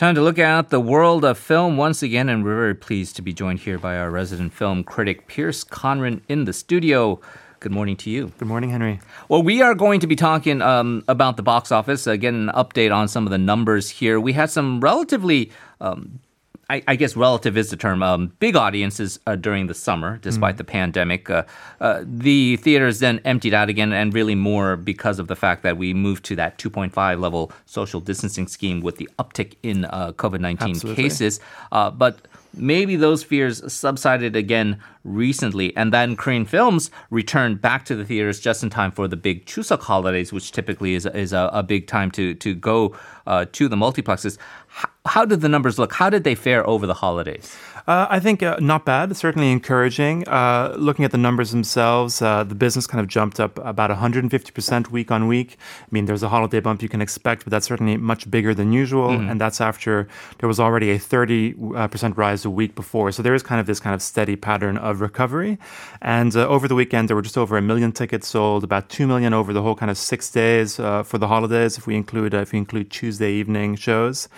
[0.00, 3.20] Time to look at the world of film once again, and we're very pleased to
[3.20, 7.20] be joined here by our resident film critic, Pierce Conran, in the studio.
[7.58, 8.32] Good morning to you.
[8.38, 8.98] Good morning, Henry.
[9.28, 12.54] Well, we are going to be talking um, about the box office, uh, getting an
[12.54, 14.18] update on some of the numbers here.
[14.18, 15.52] We had some relatively
[15.82, 16.20] um,
[16.70, 18.00] I, I, guess relative is the term.
[18.00, 20.58] Um, big audiences uh, during the summer, despite mm.
[20.58, 21.28] the pandemic.
[21.28, 21.42] Uh,
[21.80, 25.76] uh, the theaters then emptied out again, and really more because of the fact that
[25.76, 30.40] we moved to that 2.5 level social distancing scheme with the uptick in uh, COVID
[30.40, 31.40] 19 cases.
[31.72, 37.96] Uh, but maybe those fears subsided again recently, and then Korean films returned back to
[37.96, 41.50] the theaters just in time for the big Chuseok holidays, which typically is is a,
[41.52, 44.38] a big time to to go uh, to the multiplexes.
[44.68, 45.92] How, how did the numbers look?
[45.92, 47.56] How did they fare over the holidays?
[47.86, 50.26] Uh, I think uh, not bad, certainly encouraging.
[50.28, 54.90] Uh, looking at the numbers themselves, uh, the business kind of jumped up about 150%
[54.90, 55.56] week on week.
[55.82, 58.72] I mean, there's a holiday bump you can expect, but that's certainly much bigger than
[58.72, 59.10] usual.
[59.10, 59.30] Mm-hmm.
[59.30, 60.08] And that's after
[60.38, 63.12] there was already a 30% uh, rise a week before.
[63.12, 65.58] So there is kind of this kind of steady pattern of recovery.
[66.02, 69.06] And uh, over the weekend, there were just over a million tickets sold, about 2
[69.06, 72.52] million over the whole kind of six days for the holidays, if we include, if
[72.52, 74.28] we include Tuesday evening shows.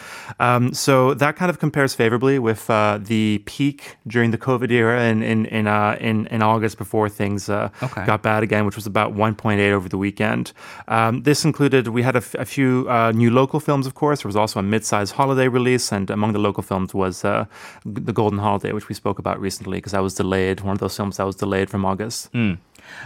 [0.40, 5.22] Um, so that kind of compares favorably with the peak during the COVID era in
[5.22, 8.04] in in uh, in, in, August before things uh, okay.
[8.04, 10.52] got bad again, which was about 1.8 over the weekend.
[10.88, 14.22] Um, this included we had a, f- a few uh, new local films, of course.
[14.22, 17.46] There was also a mid-sized holiday release, and among the local films was uh,
[17.84, 20.60] the Golden Holiday, which we spoke about recently because that was delayed.
[20.60, 22.32] One of those films that was delayed from August.
[22.32, 22.58] Mm.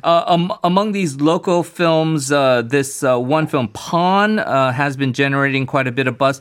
[0.03, 5.13] Uh, um, among these local films, uh, this uh, one film, Pawn, uh, has been
[5.13, 6.41] generating quite a bit of buzz.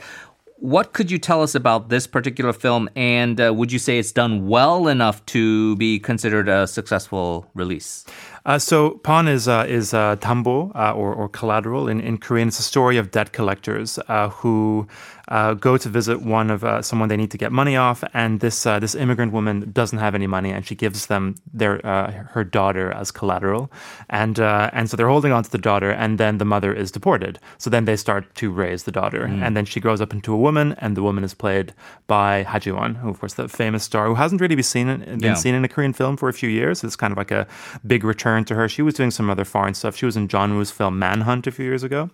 [0.66, 4.12] What could you tell us about this particular film, and uh, would you say it's
[4.12, 8.04] done well enough to be considered a successful release?
[8.48, 12.48] Uh, so pawn is uh, is uh, tambo uh, or, or collateral in, in Korean.
[12.48, 14.88] It's a story of debt collectors uh, who
[15.28, 18.40] uh, go to visit one of uh, someone they need to get money off, and
[18.40, 22.12] this uh, this immigrant woman doesn't have any money, and she gives them their uh,
[22.32, 23.72] her daughter as collateral,
[24.10, 26.92] and uh, and so they're holding on to the daughter, and then the mother is
[26.92, 27.40] deported.
[27.58, 29.42] So then they start to raise the daughter, mm.
[29.42, 31.74] and then she grows up into a woman, and the woman is played
[32.08, 35.00] by Ha Ji-won, who of course the famous star who hasn't really been seen in,
[35.00, 35.34] been yeah.
[35.34, 36.84] seen in a Korean film for a few years.
[36.84, 37.48] It's kind of like a
[37.86, 38.70] big return to her.
[38.70, 39.96] She was doing some other foreign stuff.
[39.96, 42.12] She was in John Woo's film Manhunt a few years ago.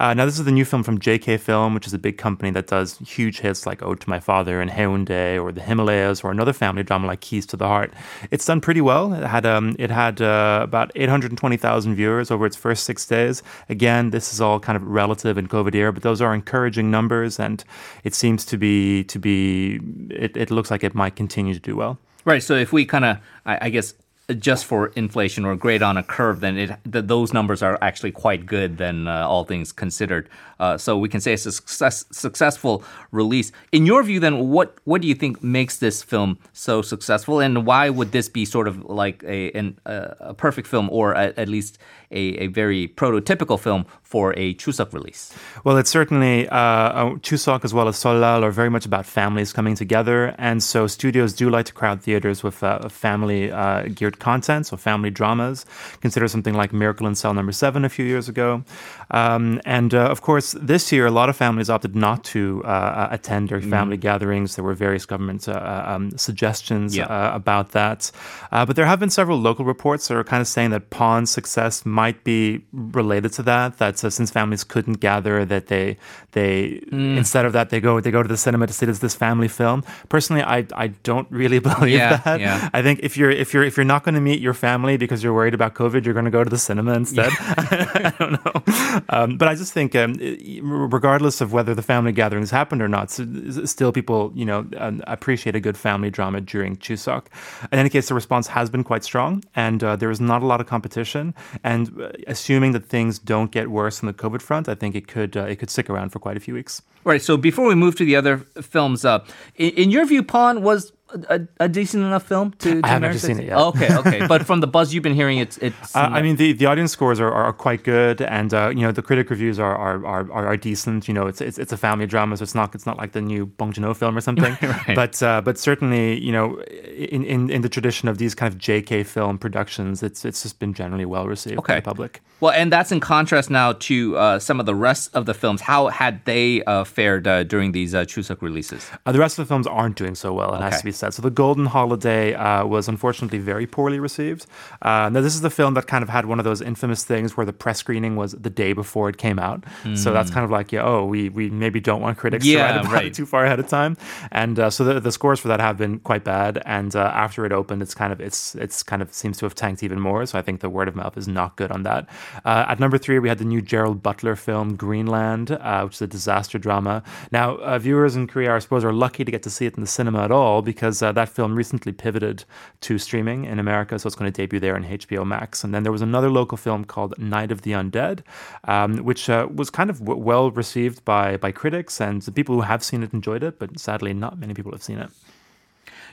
[0.00, 2.60] now this is the new film from JK Film, which is a big company company
[2.60, 6.30] that does huge hits like Ode to My Father and Haeundae or The Himalayas or
[6.30, 7.92] another family drama like Keys to the Heart.
[8.30, 9.12] It's done pretty well.
[9.12, 13.42] It had um, it had uh, about 820,000 viewers over its first six days.
[13.68, 17.38] Again, this is all kind of relative in COVID era, but those are encouraging numbers,
[17.38, 17.64] and
[18.04, 19.80] it seems to be to be.
[20.10, 21.98] It, it looks like it might continue to do well.
[22.24, 22.42] Right.
[22.42, 23.16] So if we kind of,
[23.46, 23.94] I, I guess,
[24.36, 28.44] just for inflation or grade on a curve, then it those numbers are actually quite
[28.44, 28.76] good.
[28.76, 30.28] Then uh, all things considered,
[30.60, 33.52] uh, so we can say it's a success, successful release.
[33.72, 37.64] In your view, then what what do you think makes this film so successful, and
[37.64, 41.48] why would this be sort of like a an, a perfect film, or at, at
[41.48, 41.78] least
[42.10, 45.34] a, a, very prototypical film for a Chuseok release?
[45.64, 50.34] Well, it's certainly uh, as well as Seollal are very much about families coming together,
[50.38, 53.88] and so studios do like to crowd theaters with uh, family uh,
[54.18, 55.66] content, so family dramas.
[56.00, 58.64] Consider something like Miracle in Cell Number Seven a few years ago,
[59.10, 63.08] um, and uh, of course this year a lot of families opted not to uh,
[63.10, 64.00] attend their family mm.
[64.00, 64.56] gatherings.
[64.56, 67.34] There were various government uh, uh, um, suggestions yeah.
[67.34, 68.10] about that,
[68.50, 71.84] but there have been several local reports that are kind of saying that Pawn's success
[71.86, 73.78] might be related to that.
[73.78, 75.96] That since families couldn't gather, that they
[76.32, 77.16] they mm.
[77.16, 79.48] instead of that they go they go to the cinema to see this this family
[79.48, 79.84] film.
[80.08, 82.40] Personally, I I don't really believe yeah, that.
[82.40, 82.68] Yeah.
[82.72, 85.22] I think if you're if you're if you're not going to meet your family because
[85.22, 87.30] you're worried about COVID, you're going to go to the cinema instead.
[87.30, 87.54] Yeah.
[87.94, 89.02] I don't know.
[89.10, 90.14] Um, but I just think, um,
[90.62, 95.54] regardless of whether the family gatherings happened or not, still people, you know, um, appreciate
[95.54, 97.26] a good family drama during Chuseok.
[97.70, 100.46] In any case, the response has been quite strong, and uh, there is not a
[100.46, 101.34] lot of competition.
[101.62, 105.06] And uh, assuming that things don't get worse on the COVID front, I think it
[105.06, 106.80] could uh, it could stick around for quite a few weeks.
[107.04, 107.20] Right.
[107.20, 109.24] So before we move to the other films, uh,
[109.56, 113.18] in, in your view, Pawn was a, a, decent enough film to, to I haven't
[113.18, 113.56] seen it yet.
[113.56, 114.26] okay, okay.
[114.26, 115.96] But from the buzz you've been hearing, it's it's.
[115.96, 118.92] Uh, I mean, the, the audience scores are, are quite good, and uh, you know
[118.92, 121.08] the critic reviews are are, are, are decent.
[121.08, 123.22] You know, it's, it's it's a family drama, so it's not it's not like the
[123.22, 124.56] new Bong Joon Ho film or something.
[124.62, 124.94] right.
[124.94, 128.60] But uh, but certainly, you know, in, in in the tradition of these kind of
[128.60, 131.74] JK film productions, it's it's just been generally well received okay.
[131.74, 132.20] by the public.
[132.40, 135.60] Well, and that's in contrast now to uh, some of the rest of the films.
[135.60, 138.88] How had they uh, fared uh, during these uh, Chuseok releases?
[139.06, 140.52] the rest of the films aren't doing so well.
[140.52, 140.64] It okay.
[140.64, 141.14] has to be said.
[141.14, 144.46] So the Golden Holiday uh, was unfortunately very poorly received.
[144.82, 147.36] Uh, now this is the film that kind of had one of those infamous things
[147.36, 149.64] where the press screening was the day before it came out.
[149.84, 149.96] Mm.
[149.96, 152.62] So that's kind of like, yeah, oh, we we maybe don't want critics yeah, to
[152.62, 153.06] write about right.
[153.06, 153.96] it too far ahead of time.
[154.32, 156.62] And uh, so the, the scores for that have been quite bad.
[156.66, 159.54] And uh, after it opened, it's kind of it's it's kind of seems to have
[159.54, 160.26] tanked even more.
[160.26, 162.08] So I think the word of mouth is not good on that.
[162.44, 166.02] Uh, at number three, we had the new Gerard Butler film Greenland, uh, which is
[166.02, 167.02] a disaster drama.
[167.30, 169.80] Now, uh, viewers in Korea, I suppose, are lucky to get to see it in
[169.80, 172.44] the cinema at all because uh, that film recently pivoted
[172.82, 175.64] to streaming in America, so it's going to debut there on HBO Max.
[175.64, 178.20] And then there was another local film called Night of the Undead,
[178.64, 182.54] um, which uh, was kind of w- well received by by critics and the people
[182.54, 185.10] who have seen it enjoyed it, but sadly, not many people have seen it.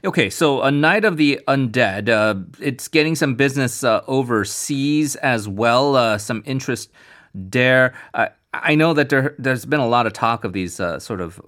[0.04, 5.48] Okay, so A Night of the Undead, uh, it's getting some business uh, overseas as
[5.48, 6.92] well, uh, some interest
[7.34, 7.94] there.
[8.64, 11.42] I know that there, there's been a lot of talk of these uh, sort of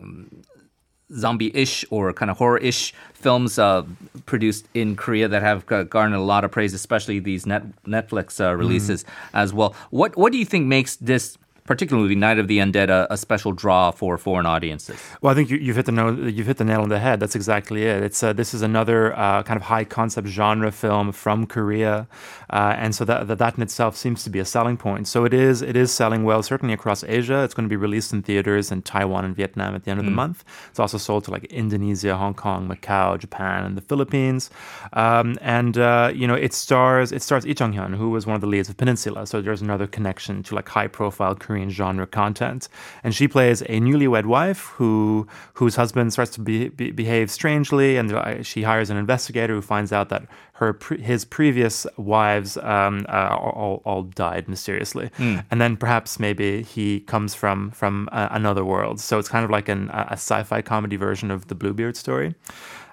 [1.13, 3.83] zombie-ish or kind of horror-ish films uh,
[4.25, 8.55] produced in Korea that have garnered a lot of praise, especially these net, Netflix uh,
[8.55, 9.09] releases mm.
[9.33, 9.75] as well.
[9.89, 11.37] What what do you think makes this
[11.67, 14.99] particularly Night of the Undead, a, a, special draw for foreign audiences?
[15.21, 17.19] Well, I think you, have hit the no, you've hit the nail on the head.
[17.19, 18.01] That's exactly it.
[18.01, 22.07] It's uh, this is another uh, kind of high concept genre film from Korea,
[22.49, 25.07] uh, and so that, that that in itself seems to be a selling point.
[25.07, 27.43] So it is it is selling well, certainly across Asia.
[27.43, 30.05] It's going to be released in theaters in Taiwan and Vietnam at the end of
[30.05, 30.09] mm.
[30.09, 30.43] the month.
[30.69, 34.49] It's also sold to like Indonesia, Hong Kong, Macau, Japan, and the Philippines.
[34.93, 38.35] Um, and uh, you know, it stars it stars Lee Jung Hyun, who was one
[38.35, 39.25] of the leads of Peninsula.
[39.27, 42.69] So there's another connection to like high profile Korean Korean genre content.
[43.03, 47.97] And she plays a newlywed wife who whose husband starts to be, be, behave strangely,
[47.97, 52.57] and uh, she hires an investigator who finds out that her pre- his previous wives
[52.57, 55.43] um, uh, all, all died mysteriously, mm.
[55.49, 58.99] and then perhaps maybe he comes from from uh, another world.
[58.99, 62.35] So it's kind of like an, a sci-fi comedy version of the Bluebeard story.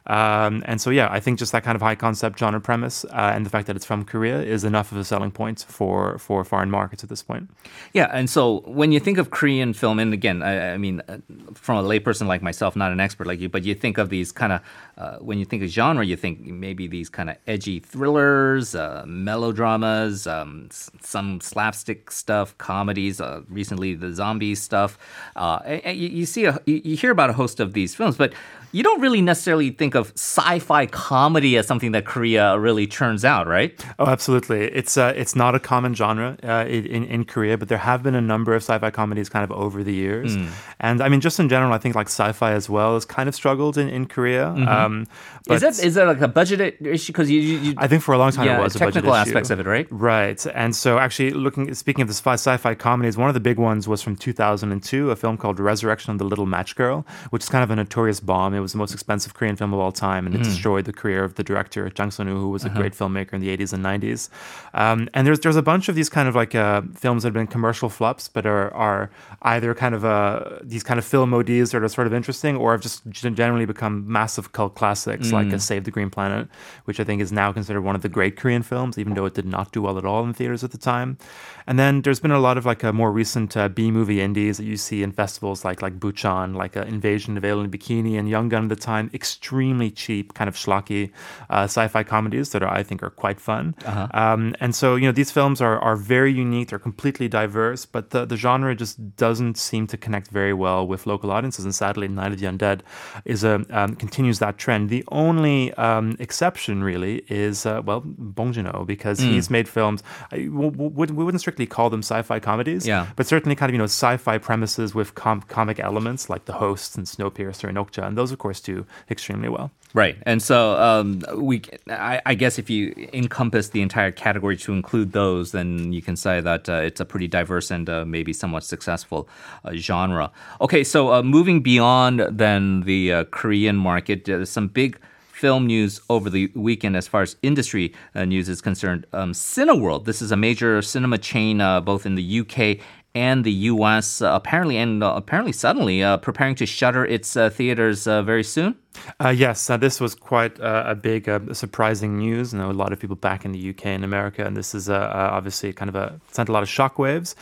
[0.06, 3.32] Um, and so, yeah, I think just that kind of high concept genre premise uh,
[3.34, 6.44] and the fact that it's from Korea is enough of a selling point for, for
[6.44, 7.48] foreign markets at this point.
[7.92, 8.10] Yeah.
[8.12, 11.18] And so when you think of Korean film, and again, I, I mean, uh,
[11.54, 14.30] from a layperson like myself, not an expert like you, but you think of these
[14.30, 14.60] kind of,
[14.98, 19.04] uh, when you think of genre, you think maybe these kind of edgy thrillers, uh,
[19.06, 20.68] melodramas, um,
[21.00, 24.98] some slapstick stuff, comedies, uh, recently the zombie stuff.
[25.34, 28.32] Uh, you, you, see, a, you hear about a host of these films, but
[28.74, 33.46] you don't really necessarily think of sci-fi comedy as something that Korea really churns out,
[33.46, 33.72] right?
[34.00, 34.62] Oh, absolutely.
[34.64, 38.16] It's uh, it's not a common genre uh, in in Korea, but there have been
[38.16, 40.36] a number of sci-fi comedies kind of over the years.
[40.36, 40.48] Mm.
[40.80, 43.36] And I mean, just in general, I think like sci-fi as well has kind of
[43.36, 44.46] struggled in in Korea.
[44.46, 44.66] Mm-hmm.
[44.66, 45.06] Um,
[45.48, 47.12] is that is that like a budget issue?
[47.12, 49.60] Because you, you, I think for a long time yeah, it was technical aspects of
[49.60, 49.86] it, right?
[49.90, 50.44] Right.
[50.52, 54.02] And so actually, looking speaking of the sci-fi comedies, one of the big ones was
[54.02, 57.70] from 2002, a film called Resurrection of the Little Match Girl, which is kind of
[57.70, 58.52] a notorious bomb.
[58.52, 60.44] It was the most expensive Korean film of all time, and it mm.
[60.44, 62.80] destroyed the career of the director Jang Son-woo, who was a uh-huh.
[62.80, 64.28] great filmmaker in the 80s and 90s.
[64.74, 67.34] Um, and there's there's a bunch of these kind of like uh, films that have
[67.34, 69.10] been commercial flops, but are are
[69.42, 72.72] either kind of uh, these kind of film ODs that are sort of interesting, or
[72.72, 75.32] have just generally become massive cult classics, mm.
[75.32, 76.48] like a Save the Green Planet,
[76.86, 79.34] which I think is now considered one of the great Korean films, even though it
[79.34, 81.18] did not do well at all in theaters at the time.
[81.66, 84.58] And then there's been a lot of like a more recent uh, B movie indies
[84.58, 88.28] that you see in festivals like like Bucheon, like uh, Invasion of Alien Bikini and
[88.28, 89.10] Young Gun at the time.
[89.20, 91.02] Extremely cheap, kind of schlocky
[91.50, 93.74] uh, sci-fi comedies that are, I think are quite fun.
[93.84, 94.08] Uh-huh.
[94.22, 96.66] Um, and so you know these films are are very unique.
[96.68, 101.00] They're completely diverse, but the the genre just doesn't seem to connect very well with
[101.06, 101.64] local audiences.
[101.64, 102.80] And sadly, Night of the Undead
[103.24, 104.90] is a um, continues that trend.
[104.90, 109.30] The only um, exception really is uh, well Bong Joon-ho because mm.
[109.32, 110.02] he's made films.
[110.32, 113.06] I, we wouldn't strictly call them sci-fi comedies, yeah.
[113.16, 116.96] but certainly kind of you know sci-fi premises with com- comic elements like The Host
[116.96, 119.70] and Snowpiercer and Okja, and those of course do extremely well.
[119.94, 124.72] Right, and so um, we, I, I, guess, if you encompass the entire category to
[124.72, 128.32] include those, then you can say that uh, it's a pretty diverse and uh, maybe
[128.32, 129.28] somewhat successful
[129.64, 130.30] uh, genre.
[130.60, 134.98] Okay, so uh, moving beyond then the uh, Korean market, there's some big
[135.32, 139.06] film news over the weekend as far as industry uh, news is concerned.
[139.12, 142.84] Um, Cineworld, this is a major cinema chain uh, both in the UK
[143.14, 144.20] and the U.S.
[144.20, 148.42] Uh, apparently and uh, apparently suddenly uh, preparing to shutter its uh, theaters uh, very
[148.42, 148.76] soon.
[149.18, 152.54] Uh, yes, this was quite a big, surprising news.
[152.54, 154.88] I know a lot of people back in the UK and America, and this is
[154.88, 157.34] obviously kind of a sent a lot of shockwaves.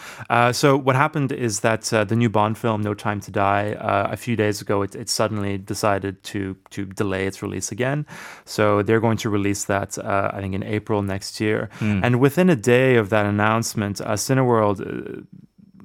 [0.55, 4.35] so what happened is that the new Bond film, No Time to Die, a few
[4.35, 8.07] days ago, it, it, suddenly decided to to delay its release again.
[8.47, 11.69] So they're going to release that, I think, in April next year.
[11.81, 12.01] Mm.
[12.03, 15.27] And within a day of that announcement, Cineworld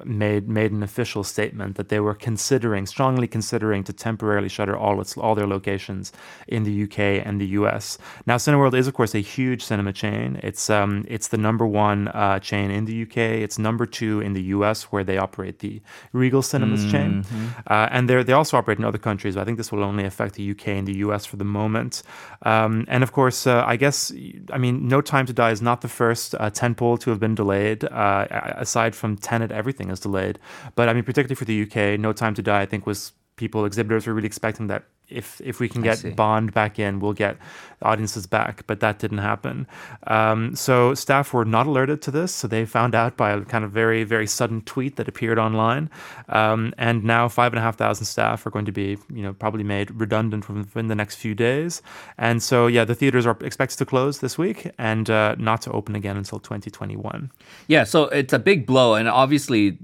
[0.07, 5.01] made made an official statement that they were considering, strongly considering, to temporarily shutter all
[5.01, 6.11] its all their locations
[6.47, 7.97] in the UK and the US.
[8.25, 10.39] Now, Cineworld is of course a huge cinema chain.
[10.43, 13.17] It's um, it's the number one uh, chain in the UK.
[13.17, 15.81] It's number two in the US, where they operate the
[16.13, 16.91] Regal Cinemas mm-hmm.
[16.91, 17.25] chain,
[17.67, 19.37] uh, and they they also operate in other countries.
[19.37, 22.03] I think this will only affect the UK and the US for the moment.
[22.43, 24.11] Um, and of course, uh, I guess
[24.51, 27.35] I mean, No Time to Die is not the first uh, tentpole to have been
[27.35, 27.83] delayed.
[27.83, 28.25] Uh,
[28.57, 30.39] aside from Tenet, everything is delayed.
[30.75, 33.65] But I mean, particularly for the UK, No Time to Die, I think was people
[33.65, 37.37] exhibitors were really expecting that if if we can get Bond back in, we'll get
[37.81, 38.65] audiences back.
[38.67, 39.67] But that didn't happen.
[40.07, 42.33] Um, so staff were not alerted to this.
[42.33, 45.89] So they found out by a kind of very very sudden tweet that appeared online.
[46.29, 49.33] Um, and now five and a half thousand staff are going to be you know
[49.33, 51.81] probably made redundant within the next few days.
[52.17, 55.71] And so yeah, the theaters are expected to close this week and uh, not to
[55.71, 57.31] open again until 2021.
[57.67, 59.77] Yeah, so it's a big blow, and obviously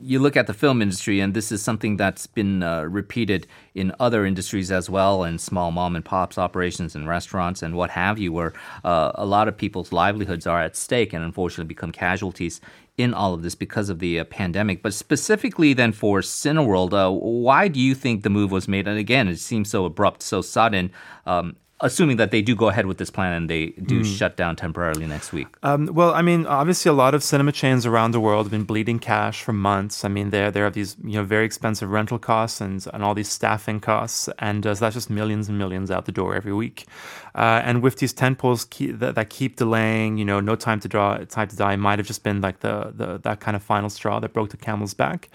[0.00, 3.46] you look at the film industry, and this is something that's been uh, repeated
[3.80, 7.90] in other industries as well, and small mom and pops operations and restaurants and what
[7.90, 8.52] have you, where
[8.84, 12.60] uh, a lot of people's livelihoods are at stake and unfortunately become casualties
[12.98, 14.82] in all of this because of the uh, pandemic.
[14.82, 18.86] But specifically, then for Cineworld, uh, why do you think the move was made?
[18.86, 20.92] And again, it seems so abrupt, so sudden.
[21.26, 24.18] Um, assuming that they do go ahead with this plan and they do mm.
[24.18, 25.48] shut down temporarily next week?
[25.62, 28.64] Um, well, I mean, obviously, a lot of cinema chains around the world have been
[28.64, 30.04] bleeding cash for months.
[30.04, 33.14] I mean, there there are these you know very expensive rental costs and and all
[33.14, 36.52] these staffing costs, and uh, so that's just millions and millions out the door every
[36.52, 36.86] week.
[37.34, 40.88] Uh, and with these tentpoles keep, that, that, keep delaying, you know, no time to
[40.88, 43.88] draw, time to die might have just been like the, the that kind of final
[43.88, 45.28] straw that broke the camel's back.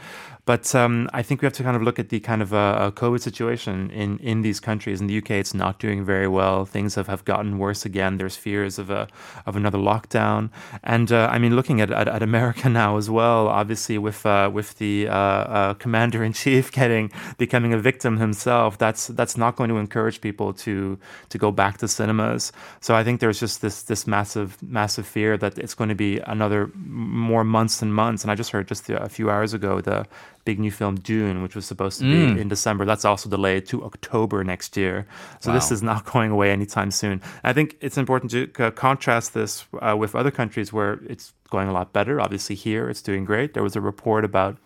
[0.45, 2.91] But um, I think we have to kind of look at the kind of uh,
[2.93, 5.01] COVID situation in, in these countries.
[5.01, 6.65] In the UK, it's not doing very well.
[6.65, 8.17] Things have, have gotten worse again.
[8.17, 9.07] There's fears of a
[9.47, 10.51] of another lockdown.
[10.83, 14.51] And uh, I mean, looking at, at, at, America now as well, obviously with uh,
[14.53, 19.55] with the uh, uh, commander in chief getting becoming a victim himself, that's that's not
[19.55, 20.99] going to encourage people to
[21.29, 22.51] to go back to cinemas.
[22.81, 26.19] So I think there's just this this massive massive fear that it's going to be
[26.19, 28.23] another more months and months.
[28.23, 30.05] And I just heard just a few hours ago the
[30.45, 32.39] big new film Dune, which was supposed to be mm.
[32.39, 32.85] in December.
[32.85, 35.07] That's also delayed to October next year.
[35.41, 35.55] So wow.
[35.55, 37.21] this is not going away anytime soon.
[37.43, 41.67] I think it's important to uh, contrast this uh, with other countries where it's going
[41.67, 42.21] a lot better.
[42.21, 43.53] Obviously, here it's doing great.
[43.53, 44.57] There was a report about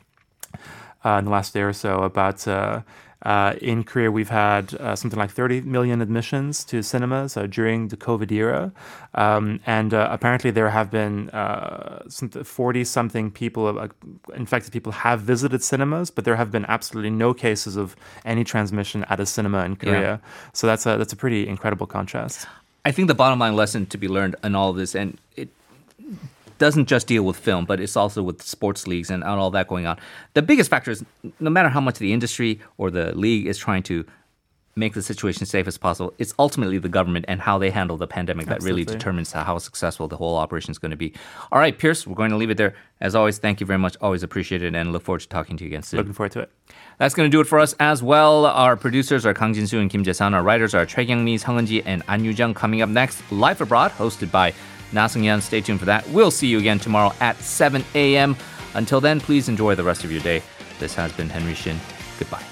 [1.05, 2.45] uh, in the last day or so about
[3.25, 7.47] uh, uh, in Korea, we've had uh, something like 30 million admissions to cinemas uh,
[7.47, 8.71] during the COVID era.
[9.13, 11.29] Um, and uh, apparently, there have been
[12.09, 13.87] 40 something people, uh,
[14.35, 17.95] infected people, have visited cinemas, but there have been absolutely no cases of
[18.25, 20.01] any transmission at a cinema in Korea.
[20.01, 20.17] Yeah.
[20.53, 22.47] So that's a, that's a pretty incredible contrast.
[22.85, 25.49] I think the bottom line lesson to be learned in all of this, and it
[26.59, 29.87] doesn't just deal with film, but it's also with sports leagues and, all that going
[29.87, 29.97] on.
[30.33, 31.03] The biggest factor is
[31.39, 34.05] no matter how much the industry or the league is trying to
[34.75, 36.13] make the situation safe as possible.
[36.17, 38.83] It's ultimately the government and how they handle the pandemic Absolutely.
[38.83, 41.13] that really determines how successful the whole operation is going to be.
[41.51, 42.75] All right, Pierce, we're going to leave it there.
[43.01, 43.97] As always, thank you very much.
[43.99, 45.97] Always appreciate it and look forward to talking to you again soon.
[45.97, 46.51] Looking forward to it.
[46.97, 48.45] That's going to do it for us as well.
[48.45, 50.33] Our producers are Kang Jin-soo and Kim Jae-san.
[50.33, 52.53] Our writers are Choi Kyung-mi, Sung Eun-ji, and An Yu-jung.
[52.53, 54.53] Coming up next, Life Abroad, hosted by
[54.91, 55.41] Na Sung-yan.
[55.41, 56.07] Stay tuned for that.
[56.09, 58.35] We'll see you again tomorrow at 7 a.m.
[58.73, 60.41] Until then, please enjoy the rest of your day.
[60.79, 61.79] This has been Henry Shin.
[62.17, 62.48] Goodbye.